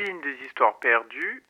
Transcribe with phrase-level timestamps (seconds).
[0.00, 1.44] Des histoires perdues.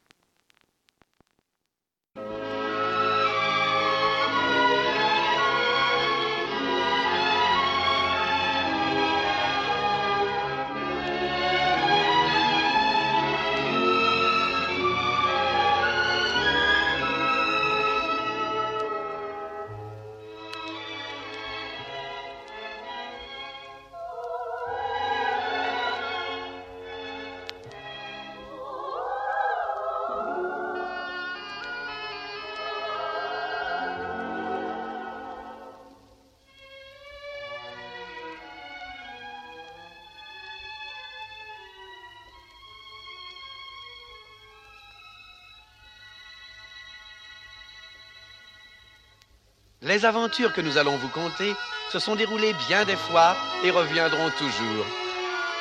[49.82, 51.54] Les aventures que nous allons vous conter
[51.90, 54.84] se sont déroulées bien des fois et reviendront toujours.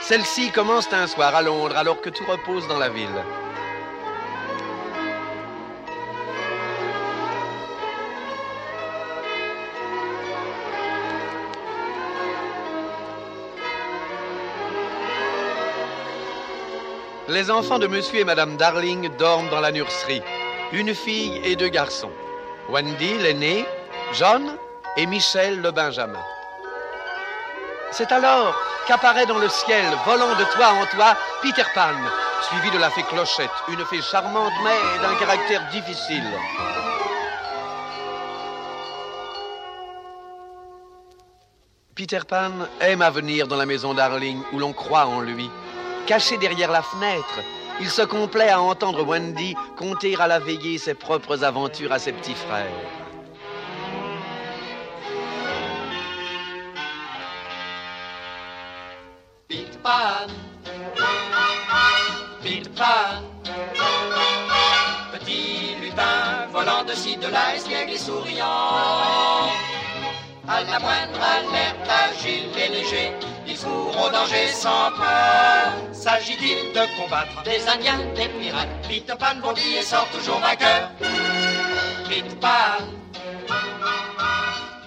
[0.01, 3.07] Celle-ci commence un soir à Londres alors que tout repose dans la ville.
[17.29, 20.21] Les enfants de Monsieur et Madame Darling dorment dans la nurserie.
[20.73, 22.11] Une fille et deux garçons.
[22.67, 23.65] Wendy, l'aîné,
[24.13, 24.57] John
[24.97, 26.23] et Michel le Benjamin.
[27.91, 28.55] C'est alors
[28.87, 31.93] qu'apparaît dans le ciel, volant de toit en toit, Peter Pan,
[32.41, 36.23] suivi de la fée Clochette, une fée charmante mais d'un caractère difficile.
[41.95, 45.51] Peter Pan aime à venir dans la maison Darling où l'on croit en lui.
[46.07, 47.39] Caché derrière la fenêtre,
[47.79, 52.13] il se complaît à entendre Wendy conter à la veillée ses propres aventures à ses
[52.13, 52.65] petits frères.
[66.89, 68.45] De ci, de là, espiègle et souriant.
[70.47, 73.11] À la moindre alerte, agile et léger,
[73.45, 75.73] il court au danger sans peur.
[75.91, 78.87] S'agit-il de combattre des Indiens, des pirates?
[78.87, 80.89] Peter Pan bondit et sort toujours vainqueur.
[82.09, 82.83] Peter Pan,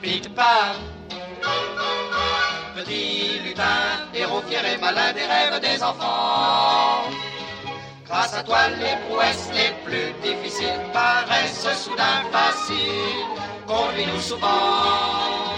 [0.03, 0.75] Peter Pan,
[2.75, 7.05] petit lutin, héros fier et malin des rêves des enfants.
[8.12, 13.25] Grâce à toi, les prouesses les plus difficiles paraissent soudain faciles.
[13.67, 15.56] Conduis-nous souvent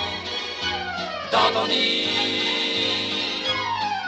[1.33, 3.43] dans ton nid.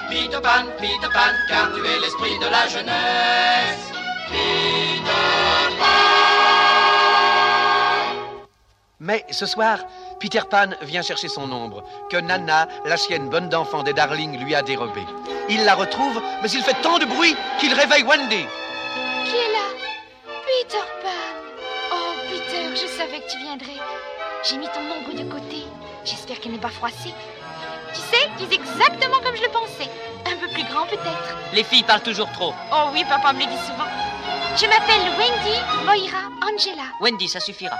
[0.09, 3.91] Peter Pan, Peter Pan, car tu es l'esprit de la jeunesse.
[4.31, 5.87] Peter Pan.
[9.01, 9.78] Mais ce soir,
[10.21, 14.55] Peter Pan vient chercher son ombre, que Nana, la chienne bonne d'enfant des Darling, lui
[14.55, 15.05] a dérobée.
[15.49, 18.45] Il la retrouve, mais il fait tant de bruit qu'il réveille Wendy.
[19.25, 19.67] Qui est là?
[20.45, 21.09] Peter Pan
[21.93, 23.81] Oh, Peter, je savais que tu viendrais.
[24.43, 25.65] J'ai mis ton ombre de côté.
[26.05, 27.15] J'espère qu'elle n'est pas froissée.
[27.95, 29.91] Tu sais, tu es exactement comme je le pensais.
[30.27, 31.37] Un peu plus grand, peut-être.
[31.53, 32.53] Les filles parlent toujours trop.
[32.73, 33.89] Oh oui, papa me le dit souvent.
[34.57, 36.89] Je m'appelle Wendy Moira Angela.
[37.01, 37.77] Wendy, ça suffira.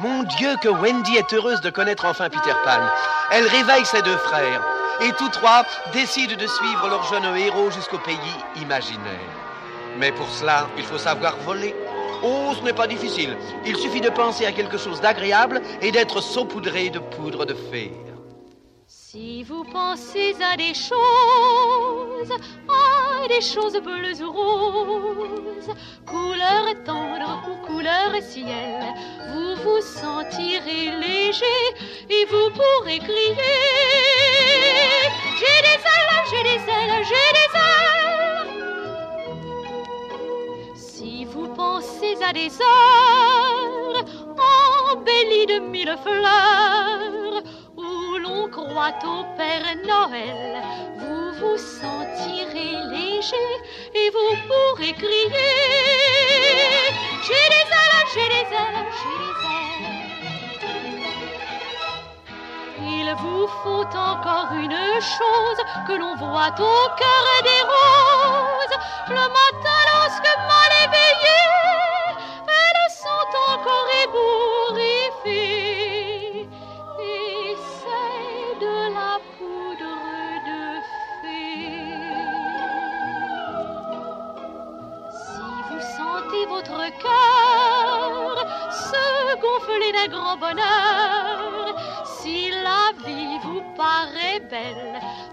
[0.00, 2.78] Mon Dieu, que Wendy est heureuse de connaître enfin Peter Pan.
[3.32, 4.62] Elle réveille ses deux frères,
[5.02, 8.16] et tous trois décident de suivre leur jeune héros jusqu'au pays
[8.60, 9.40] imaginaire.
[9.98, 11.74] Mais pour cela, il faut savoir voler.
[12.22, 13.36] Oh, ce n'est pas difficile.
[13.64, 17.90] Il suffit de penser à quelque chose d'agréable et d'être saupoudré de poudre de fer.
[18.86, 22.32] Si vous pensez à des choses,
[22.68, 25.74] à des choses bleues ou roses,
[26.06, 28.94] couleur tendre ou couleur ciel,
[29.32, 31.60] vous vous sentirez léger
[32.08, 33.79] et vous pourrez crier
[35.40, 38.50] J'ai des ailes, j'ai des ailes, j'ai des ailes.
[40.76, 44.04] Si vous pensez à des heures
[44.92, 47.42] embellies de mille fleurs,
[47.74, 50.62] où l'on croit au Père Noël,
[50.98, 53.50] vous vous sentirez léger
[53.94, 55.56] et vous pourrez crier
[57.26, 59.99] J'ai des ailes, j'ai des ailes, j'ai des ailes.
[63.18, 64.70] Vous faut encore une
[65.00, 68.78] chose que l'on voit au cœur des roses.
[69.08, 72.14] Le matin, lorsque mal éveillées,
[72.46, 73.88] elles sont encore
[75.24, 75.48] ébouriffées.
[77.00, 79.98] Et c'est de la poudre
[80.46, 80.62] de
[81.20, 81.90] fée.
[85.10, 89.02] Si vous sentez votre cœur se
[89.40, 90.59] gonfler d'un grand bonheur,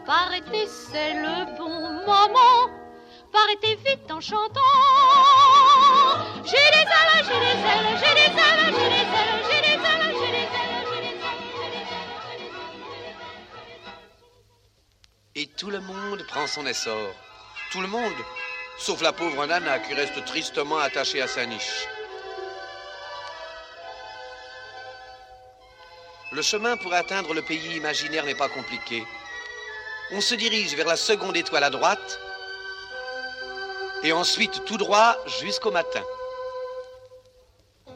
[0.08, 1.70] partez, c'est le bon
[2.08, 2.72] moment.
[3.32, 4.62] partez vite en chantant.
[6.46, 10.16] J'ai des ailes, j'ai des ailes, j'ai des ailes, j'ai des ailes, j'ai des ailes,
[10.20, 12.38] j'ai des ailes, j'ai des ailes, j'ai des ailes.
[15.36, 17.14] Et tout le monde prend son essor.
[17.72, 18.20] Tout le monde,
[18.80, 21.86] sauf la pauvre Nana qui reste tristement attachée à sa niche.
[26.32, 29.04] Le chemin pour atteindre le pays imaginaire n'est pas compliqué.
[30.10, 32.20] On se dirige vers la seconde étoile à droite
[34.04, 36.02] et ensuite tout droit jusqu'au matin.
[37.86, 37.94] Du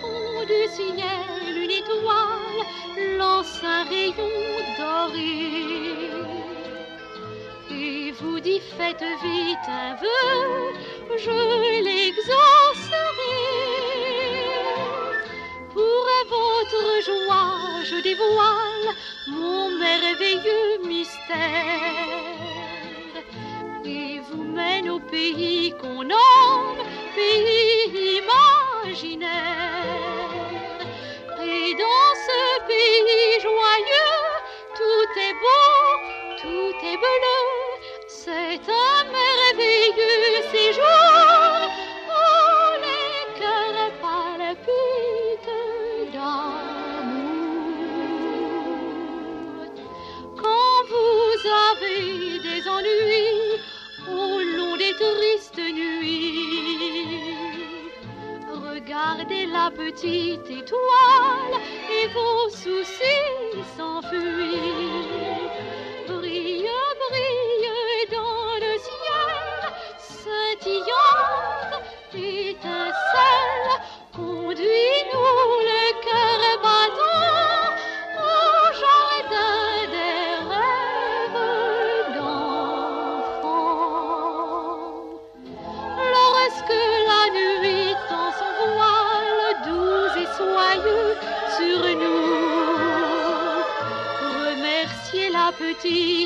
[0.00, 2.66] fond du ciel, une étoile
[3.16, 4.28] lance un rayon
[4.78, 6.10] doré.
[7.70, 10.74] Et vous dit faites vite un vœu,
[11.16, 12.91] je l'exaucerai.
[17.06, 18.88] Joie, je dévoile
[19.28, 21.36] mon merveilleux mystère
[23.84, 26.82] et vous mène au pays qu'on nomme
[27.14, 29.30] pays imaginaire.
[31.42, 33.21] Et dans ce pays
[59.52, 61.60] la petite étoile
[61.90, 65.31] et vos soucis s'enfuient.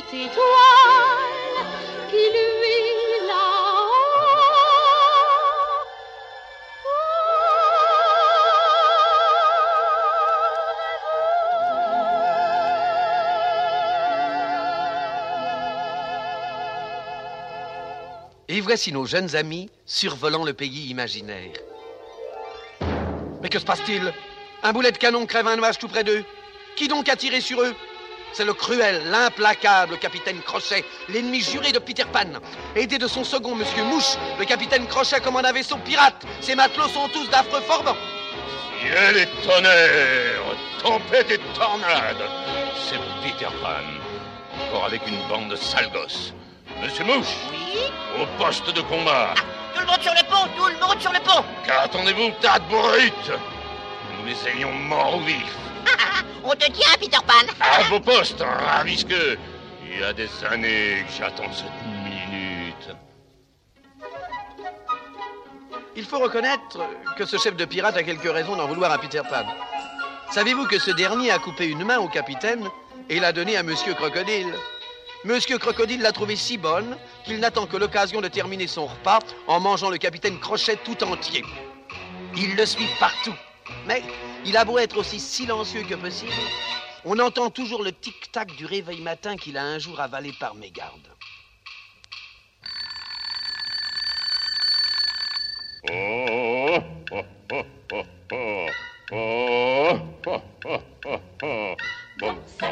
[0.07, 1.67] Petite étoile
[2.11, 3.93] qui lui là-haut
[18.49, 21.53] Et voici nos jeunes amis survolant le pays imaginaire.
[23.43, 24.13] Mais que se passe-t-il?
[24.63, 26.25] Un boulet de canon crève un nuage tout près d'eux.
[26.77, 27.75] Qui donc a tiré sur eux?
[28.37, 32.39] C'est le cruel, l'implacable capitaine Crochet, l'ennemi juré de Peter Pan.
[32.75, 36.23] Aidé de son second, Monsieur Mouche, le capitaine Crochet commande un vaisseau pirate.
[36.43, 37.97] Ses matelots sont tous d'affreux forbans.
[38.79, 42.29] Ciel et tonnerre, tempête et tornade.
[42.87, 44.69] C'est Peter Pan.
[44.69, 46.35] Encore avec une bande de sales gosses.
[46.83, 47.91] Monsieur Mouche, Oui
[48.21, 49.33] au poste de combat.
[49.75, 52.69] Tout le monde sur le pont Tout le monde sur le pont Qu'attendez-vous, tas de
[52.69, 53.33] brutes
[54.19, 55.57] Nous les ayons morts ou vifs.
[56.49, 59.37] On te tient, Peter Pan À vos postes, ravisqueux.
[59.85, 61.67] Il y a des années que j'attends cette
[62.05, 62.97] minute.
[65.97, 66.79] Il faut reconnaître
[67.17, 69.45] que ce chef de pirate a quelques raisons d'en vouloir à Peter Pan.
[70.31, 72.69] Savez-vous que ce dernier a coupé une main au capitaine
[73.09, 74.55] et l'a donnée à Monsieur Crocodile?
[75.25, 79.59] Monsieur Crocodile l'a trouvée si bonne qu'il n'attend que l'occasion de terminer son repas en
[79.59, 81.43] mangeant le capitaine Crochet tout entier.
[82.37, 83.35] Il le suit partout,
[83.89, 84.05] mais
[84.47, 86.33] il a beau être aussi silencieux que possible,
[87.05, 91.09] on entend toujours le tic-tac du réveil matin qu'il a un jour avalé par mégarde.
[95.91, 96.79] Oh,
[97.13, 97.23] oh,
[97.53, 97.63] oh,
[97.93, 98.67] oh, oh.
[99.13, 99.93] Oh,
[100.27, 101.77] oh, oh, oh, oh.
[102.19, 102.67] Son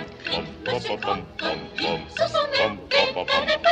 [2.83, 3.13] épée,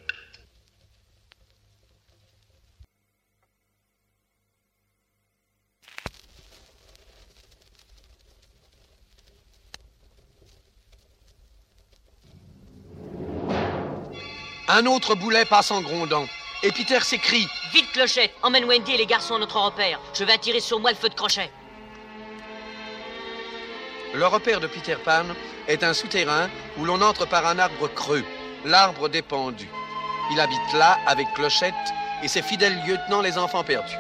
[14.70, 16.28] Un autre boulet passe en grondant,
[16.62, 20.00] et Peter s'écrie Vite, Clochette Emmène Wendy et les garçons à notre repère.
[20.14, 21.50] Je vais attirer sur moi le feu de crochet.
[24.14, 25.26] Le repère de Peter Pan
[25.68, 28.24] est un souterrain où l'on entre par un arbre creux,
[28.64, 29.70] l'arbre des pendus.
[30.32, 31.74] Il habite là avec Clochette
[32.24, 33.98] et ses fidèles lieutenants les enfants perdus.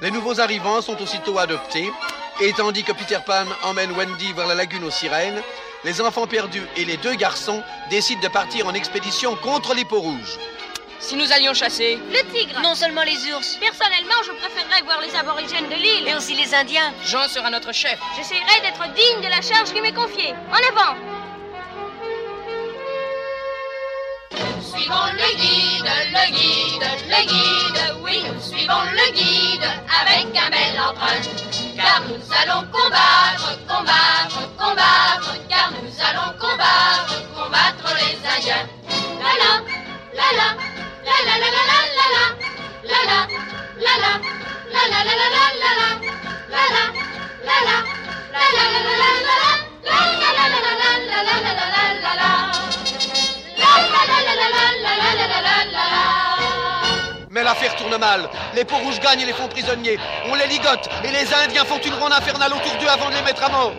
[0.00, 1.92] Les nouveaux arrivants sont aussitôt adoptés,
[2.40, 5.40] et tandis que Peter Pan emmène Wendy vers la lagune aux sirènes,
[5.84, 10.00] les enfants perdus et les deux garçons décident de partir en expédition contre les peaux
[10.00, 10.38] rouges.
[11.06, 15.14] Si nous allions chasser Le tigre Non seulement les ours, Personnellement, je préférerais voir les
[15.14, 16.04] aborigènes de l'île.
[16.06, 16.94] mais aussi les Indiens.
[17.04, 17.98] Jean sera notre chef.
[18.16, 20.32] J'essaierai d'être digne de la charge qui m'est confiée.
[20.50, 20.96] En avant
[24.62, 29.62] Suivons le guide, le guide, le guide, oui, nous suivons le guide
[30.00, 31.20] avec un bel entrain.
[31.76, 38.66] Car nous allons combattre, combattre, combattre, car nous allons combattre, combattre les Indiens.
[39.20, 39.60] La la,
[40.14, 40.73] la la,
[57.30, 58.28] mais l'affaire tourne mal.
[58.54, 59.98] Les peaux rouges gagnent et les font prisonniers.
[60.30, 63.22] On les ligote et les Indiens font une ronde infernale autour d'eux avant de les
[63.22, 63.72] mettre à mort.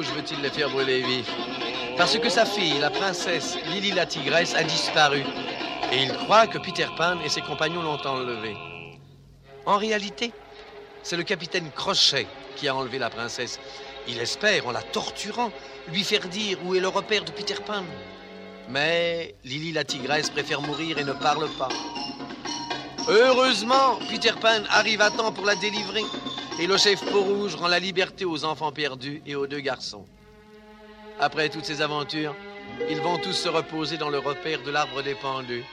[0.00, 1.30] Le veut-il les faire brûler vifs
[1.96, 5.22] Parce que sa fille, la princesse Lily la tigresse, a disparu.
[5.92, 8.56] Et il croit que Peter Pan et ses compagnons l'ont enlevée.
[9.66, 10.32] En réalité,
[11.02, 13.60] c'est le capitaine Crochet qui a enlevé la princesse.
[14.08, 15.52] Il espère, en la torturant,
[15.88, 17.84] lui faire dire où est le repère de Peter Pan.
[18.68, 21.68] Mais Lily la tigresse préfère mourir et ne parle pas.
[23.08, 26.02] Heureusement, Peter Pan arrive à temps pour la délivrer.
[26.60, 30.06] Et le chef Peau-Rouge rend la liberté aux enfants perdus et aux deux garçons.
[31.18, 32.34] Après toutes ces aventures,
[32.88, 35.64] ils vont tous se reposer dans le repère de l'arbre des pendus.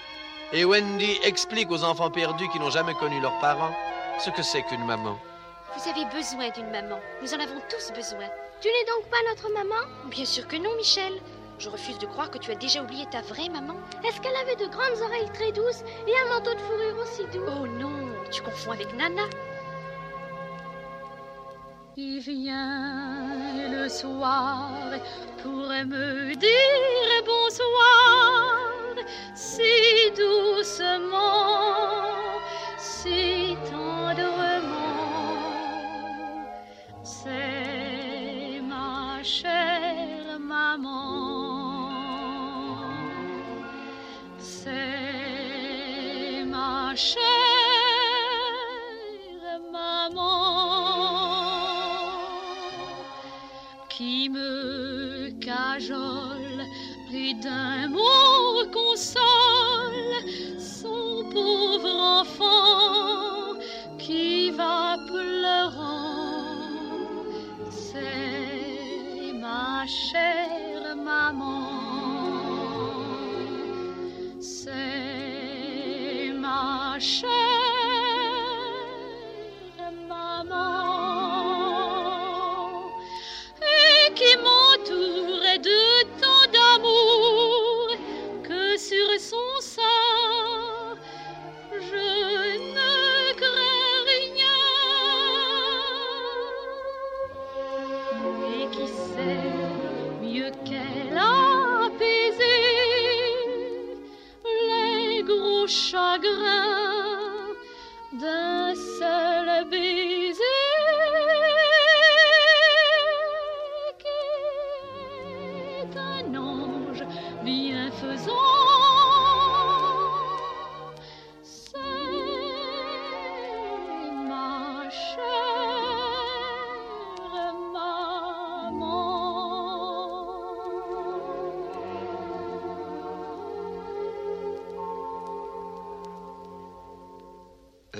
[0.53, 3.75] Et Wendy explique aux enfants perdus qui n'ont jamais connu leurs parents
[4.19, 5.19] ce que c'est qu'une maman.
[5.77, 6.99] Vous avez besoin d'une maman.
[7.21, 8.27] Nous en avons tous besoin.
[8.59, 10.09] Tu n'es donc pas notre maman?
[10.09, 11.13] Bien sûr que non, Michel.
[11.59, 13.75] Je refuse de croire que tu as déjà oublié ta vraie maman.
[14.03, 17.45] Est-ce qu'elle avait de grandes oreilles très douces et un manteau de fourrure aussi doux?
[17.47, 19.29] Oh non, tu confonds avec Nana.
[22.01, 23.29] Vient
[23.69, 24.71] le soir
[25.43, 28.95] pour me dire bonsoir.
[29.35, 31.61] Si doucement,
[32.79, 33.50] si
[54.01, 56.61] qui me cajole,
[57.07, 60.15] plus d'un mot console
[60.57, 63.59] son pauvre enfant
[63.99, 66.55] qui va pleurant.
[67.69, 70.40] C'est ma chère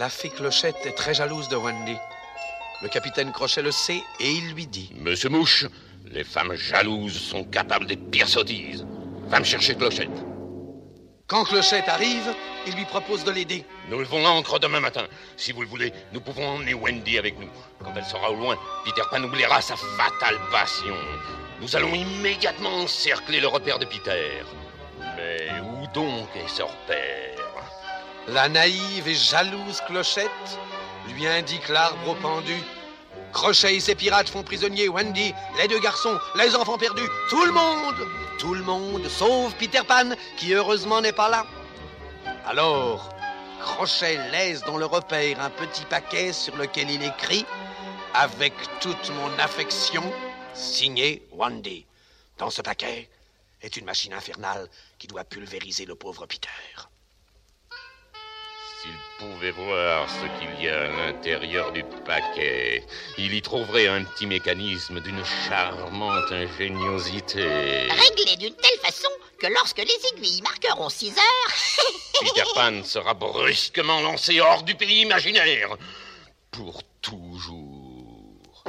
[0.01, 1.96] La fée Clochette est très jalouse de Wendy.
[2.81, 5.67] Le capitaine Crochet le sait et il lui dit Monsieur Mouche,
[6.08, 8.84] les femmes jalouses sont capables des pires sottises.
[9.27, 10.10] Va me chercher Clochette.
[11.27, 12.34] Quand Clochette arrive,
[12.65, 13.63] il lui propose de l'aider.
[13.89, 15.05] Nous levons l'ancre demain matin.
[15.38, 17.51] Si vous le voulez, nous pouvons emmener Wendy avec nous.
[17.84, 20.98] Quand elle sera au loin, Peter Pan oubliera sa fatale passion.
[21.62, 24.41] Nous allons immédiatement encercler le repère de Peter.
[25.15, 27.31] Mais où donc est ce repère?
[28.27, 30.59] La naïve et jalouse Clochette
[31.09, 32.55] lui indique l'arbre au pendu.
[33.33, 37.51] Crochet et ses pirates font prisonnier Wendy, les deux garçons, les enfants perdus, tout le
[37.51, 37.95] monde
[38.37, 41.45] Tout le monde, sauf Peter Pan, qui heureusement n'est pas là.
[42.45, 43.09] Alors,
[43.59, 47.45] Crochet laisse dans le repère un petit paquet sur lequel il écrit
[48.13, 50.03] Avec toute mon affection,
[50.53, 51.85] signé Wendy.
[52.37, 53.09] Dans ce paquet
[53.61, 54.67] est une machine infernale
[54.99, 56.49] qui doit pulvériser le pauvre Peter.
[58.81, 62.83] S'il pouvait voir ce qu'il y a à l'intérieur du paquet,
[63.17, 67.43] il y trouverait un petit mécanisme d'une charmante ingéniosité.
[67.43, 69.09] Réglé d'une telle façon
[69.39, 71.85] que lorsque les aiguilles marqueront 6 heures,
[72.21, 75.69] Peter Pan sera brusquement lancé hors du pays imaginaire.
[76.50, 78.63] Pour toujours.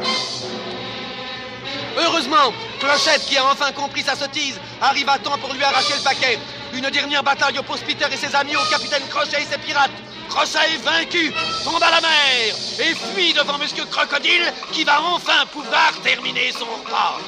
[1.97, 6.05] Heureusement, Clochette, qui a enfin compris sa sottise, arrive à temps pour lui arracher le
[6.05, 6.39] paquet.
[6.75, 9.91] Une dernière bataille oppose Peter et ses amis au capitaine Crochet et ses pirates.
[10.29, 11.33] Crochet, vaincu,
[11.65, 16.65] tombe à la mer et fuit devant Monsieur Crocodile, qui va enfin pouvoir terminer son
[16.65, 17.19] repas.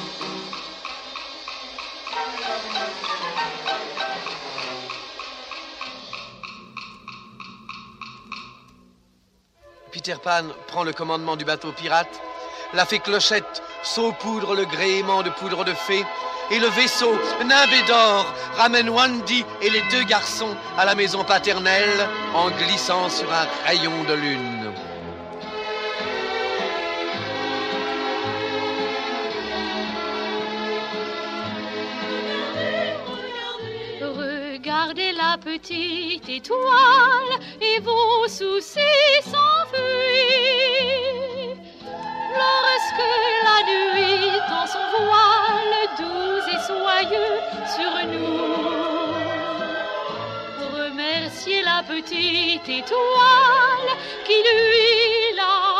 [9.91, 12.21] Peter Pan prend le commandement du bateau pirate.
[12.73, 16.03] La fée Clochette saupoudre le gréement de poudre de fée.
[16.51, 17.11] Et le vaisseau,
[17.43, 23.31] nimbé d'or, ramène Wandy et les deux garçons à la maison paternelle en glissant sur
[23.33, 24.71] un rayon de lune.
[34.01, 38.79] Regardez la petite étoile et vos soucis
[39.23, 39.55] s'enfuient.
[42.33, 43.07] Lorsque
[43.43, 45.74] la nuit tend son voile
[46.67, 47.37] soyeux
[47.75, 48.37] sur nous,
[50.75, 53.89] remerciez la petite étoile
[54.25, 55.74] qui lui l'a